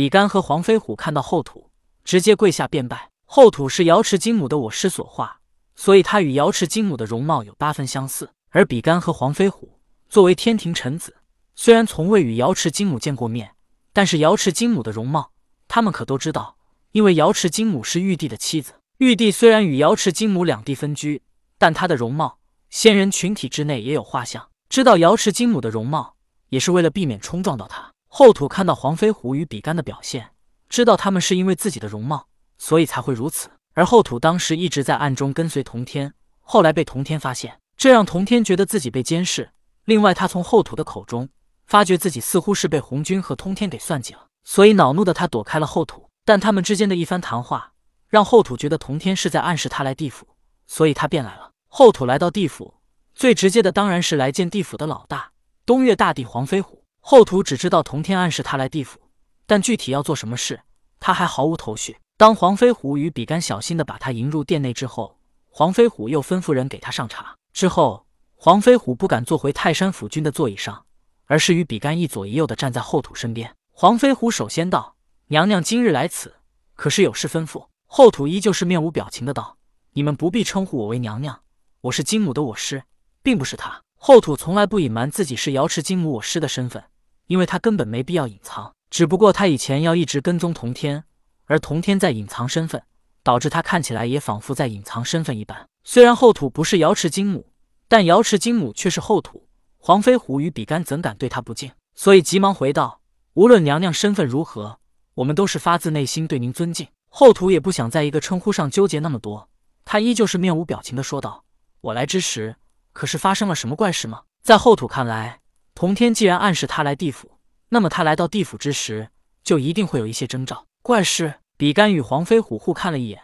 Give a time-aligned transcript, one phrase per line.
[0.00, 1.68] 比干和黄飞虎看到后土，
[2.04, 3.10] 直接跪下便拜。
[3.26, 5.40] 后土是瑶池金母的我师所化，
[5.76, 8.30] 所以他与瑶池金母的容貌有八分相似。
[8.48, 9.78] 而比干和黄飞虎
[10.08, 11.16] 作为天庭臣子，
[11.54, 13.50] 虽然从未与瑶池金母见过面，
[13.92, 15.32] 但是瑶池金母的容貌，
[15.68, 16.56] 他们可都知道。
[16.92, 21.20] 因为瑶池金母是玉帝的妻子，玉帝虽然与瑶池金母两地分居，
[21.58, 22.38] 但他的容貌，
[22.70, 24.48] 仙人群体之内也有画像。
[24.70, 26.16] 知道瑶池金母的容貌，
[26.48, 27.92] 也是为了避免冲撞到他。
[28.12, 30.30] 后土看到黄飞虎与比干的表现，
[30.68, 32.26] 知道他们是因为自己的容貌，
[32.58, 33.48] 所以才会如此。
[33.72, 39.52] 而后土当时一直在暗中跟随童天，后来被童天发现，这让童天觉得自己被监视。
[39.84, 41.28] 另外，他从后土的口中
[41.68, 46.08] 发觉自己似乎是被红军和通天给算计了，所以恼怒的他躲开了后土。
[46.24, 47.72] 但他们之间的一番谈话，
[48.08, 50.26] 让后土觉得童天是在暗示他来地府，
[50.66, 51.52] 所以他便来了。
[51.68, 52.74] 后土来到地府，
[53.14, 55.30] 最直接的当然是来见地府的老大
[55.64, 56.79] 东岳大帝黄飞虎。
[57.00, 59.00] 后土只知道童天暗示他来地府，
[59.46, 60.60] 但具体要做什么事，
[61.00, 61.98] 他还毫无头绪。
[62.16, 67.34] 当黄飞虎与比干小心的把他迎入殿内之后，黄飞虎又吩咐人给他上茶。
[67.52, 70.84] 之后，黄飞虎不敢坐回泰山府君的座椅上，
[71.24, 73.54] 而是与比干一左一右的站在后土身边。
[73.72, 74.96] 黄飞虎首先道。
[75.32, 76.34] 娘娘今日来此，
[76.74, 77.68] 可是有事吩咐？
[77.86, 79.58] 后土依旧是面无表情的道
[79.94, 81.42] ：“你们不必称呼我为娘娘，
[81.82, 82.82] 我是金母的我师，
[83.22, 86.82] 并不是他。”后土从来不隐瞒自己是瑶池金母我师的身份，
[87.30, 88.72] 因为他根本没必要隐藏。
[88.90, 91.04] 只不过他以前要一直跟踪童天，
[91.44, 92.82] 而童天在隐藏身份，
[93.22, 95.68] 导致他看起来也仿佛在隐藏身份一般。
[95.84, 97.52] 虽然后土不是瑶池金母，
[97.86, 99.46] 但瑶池金母却是后土。
[99.78, 101.70] 黄飞虎与比干怎敢对他不敬？
[101.94, 103.00] 所以急忙回道
[103.34, 104.80] ：“无论娘娘身份如何。”
[105.14, 106.88] 我们都是发自内心对您尊敬。
[107.08, 109.48] 后土也不想在一个称呼上纠结那么多，
[109.84, 111.44] 他依旧是面无表情的说道
[111.82, 112.56] ：“我来之时，
[112.92, 115.39] 可是发生了什么怪事吗？”在后土看来，
[115.80, 117.38] 童天既然暗示他来地府，
[117.70, 119.08] 那么他来到地府之时，
[119.42, 120.66] 就一定会有一些征兆。
[120.82, 121.36] 怪事？
[121.56, 123.18] 比干与黄飞虎互看了一眼。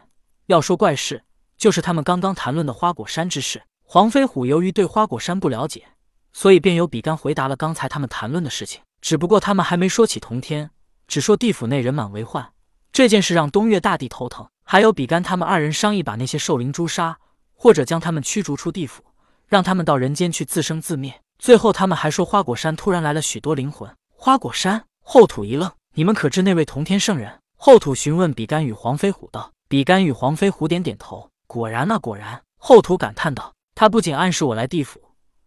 [0.46, 1.22] 要说怪事，
[1.58, 3.64] 就是他们刚刚谈论的花果山之事。
[3.82, 5.88] 黄飞虎由于对花果山不了解，
[6.32, 8.80] 所以便由比干回答了刚才他们谈论的事情。
[9.02, 10.70] 只不过他们还没说起童天。
[11.06, 12.54] 只说地府内人满为患，
[12.90, 14.48] 这件事让东岳大帝头疼。
[14.64, 17.18] 还有比干他们二人商议把那些兽灵诛杀，
[17.52, 19.04] 或者将他们驱逐出地府，
[19.46, 21.20] 让他们到人间去自生自灭。
[21.38, 23.90] 最后他们还说花果山突然来了许多灵魂。
[24.12, 35.00] 花果山后土一愣：“你们可知那位同天圣人？”后土询问比干与黄飞虎道：“比干与黄飞虎点点头，果然啊，果然。”后土感叹道：“他不仅暗示我来地府，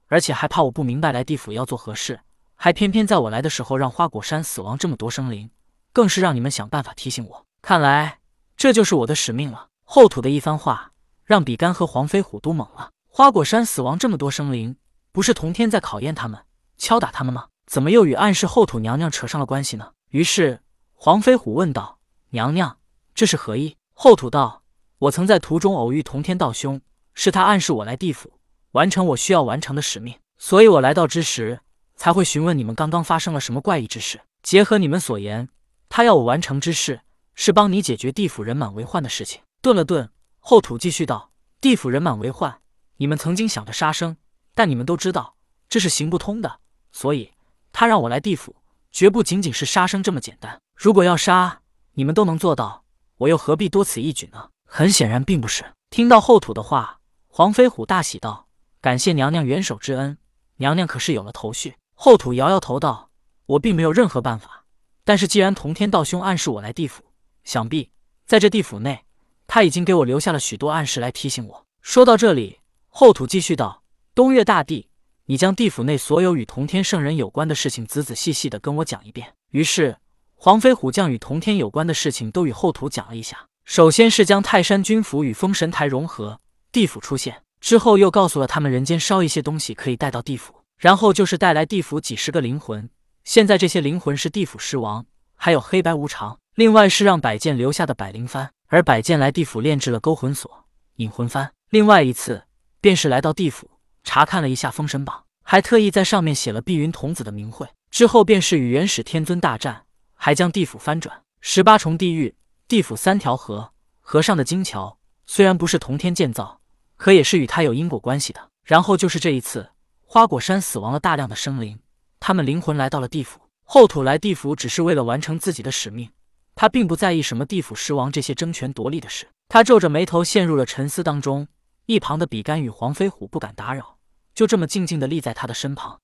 [0.08, 2.20] 而且还怕我不明白来地府要做何事。”
[2.62, 5.50] 还偏偏在我来的时候让花果山死亡这么多生灵，
[5.94, 7.46] 更是让你们想办法提醒我。
[7.62, 8.20] 看来
[8.58, 9.68] 这就是我的使命了。
[9.86, 10.92] 后土的一番话
[11.24, 12.90] 让比干和黄飞虎都懵了。
[13.08, 14.76] 花果山死亡这么多生灵，
[15.20, 16.46] 不是同天在考验他们、
[16.78, 17.48] 敲打他们吗？
[17.68, 19.92] 怎么又与暗示后土娘娘扯上了关系呢？
[20.12, 20.62] 于是
[20.94, 22.00] 黄飞虎问道
[22.32, 22.78] ：“娘娘，
[23.14, 24.64] 这是何意？”后土道
[24.98, 26.80] ：“我曾在途中偶遇同天道兄，
[27.14, 28.32] 是他暗示我来地府
[28.72, 31.60] 完成我需要完成的使命，所以我来到之时。”
[31.98, 34.22] 才会询问你们刚刚发生了什么怪异之事。
[34.42, 35.50] 结合你们所言，
[35.90, 37.02] 他要我完成之事
[37.36, 39.42] 是帮你解决地府人满为患的事情。
[39.62, 40.10] 顿了顿，
[40.40, 42.62] 后土继续道：“地府人满为患，
[42.96, 44.16] 你们曾经想着杀生，
[44.60, 45.38] 但你们都知道
[45.70, 46.60] 这是行不通的。
[46.92, 47.32] 所以
[47.72, 48.58] 他让我来地府，
[48.92, 50.60] 绝不仅仅是杀生这么简单。
[50.76, 51.62] 如果要杀，
[51.94, 52.84] 你们都能做到，
[53.20, 54.50] 我又何必多此一举呢？
[54.66, 57.00] 很显然，并不是。”听到后土的话，
[57.30, 58.50] 黄飞虎大喜道
[58.82, 60.18] ：“感谢娘娘援手之恩，
[60.58, 63.12] 娘娘可是有了头绪。”后土摇摇头道
[63.56, 64.66] ：“我并没有任何办法，
[65.06, 67.06] 但是既然同天道兄暗示我来地府，
[67.46, 67.92] 想必
[68.26, 69.06] 在这地府内，
[69.48, 72.60] 他已经给我留下了许多暗示来提醒我。”说到这里，
[72.90, 73.79] 后土继续道
[74.20, 74.90] ：“东岳大帝，
[75.28, 79.96] 你将地府内所有与同天圣人有关的事情仔仔细细的跟我讲一遍。”于是
[80.36, 83.48] 黄飞虎将与同天有关的事情都与后土讲了一下。
[83.64, 90.54] 首先是将泰山军府与封神台融合，地府出现之后，又告诉了他们人间烧一些东西可以带到地府。
[90.78, 92.90] 然后就是带来地府几十个灵魂，
[93.24, 95.06] 现在这些灵魂是地府尸王，
[95.38, 96.38] 还有黑白无常。
[96.56, 100.66] 另外是让百剑留下的百灵幡，而百剑来地府炼制了勾魂锁、
[100.98, 101.52] 引魂幡。
[101.70, 102.44] 另外一次
[102.82, 103.72] 便是来到地府
[104.12, 107.70] 查看了一下封神榜，还特意在上面写了碧云童子的名讳。
[107.92, 109.86] 之后便是与元始天尊大战，
[110.16, 111.22] 还将地府翻转。
[111.42, 112.34] 十八重地狱、
[112.68, 114.98] 地府三条河、河上的金桥，
[115.28, 116.60] 虽然不是同天建造，
[116.98, 118.50] 可也是与他有因果关系的。
[118.64, 119.70] 然后就是这一次。
[120.02, 121.78] 花果山死亡了大量的生灵，
[122.20, 123.40] 他们灵魂来到了地府。
[123.64, 126.10] 后土来地府只是为了完成自己的使命，
[126.56, 129.28] 他并不在意什么地府尸王这些争权夺利的事。
[129.48, 131.48] 他皱着眉头陷入了沉思当中。
[131.86, 133.98] 一旁的比干与黄飞虎不敢打扰，
[134.40, 136.00] 就这么静静的立在他的身旁。